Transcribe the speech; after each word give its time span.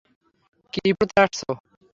কি 0.73 0.83
পড়তে 0.93 1.17
আসছো? 1.21 1.51